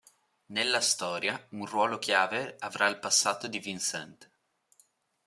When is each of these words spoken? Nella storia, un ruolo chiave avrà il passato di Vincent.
Nella 0.47 0.81
storia, 0.81 1.39
un 1.49 1.67
ruolo 1.67 1.99
chiave 1.99 2.55
avrà 2.57 2.87
il 2.87 2.97
passato 2.97 3.45
di 3.47 3.59
Vincent. 3.59 4.31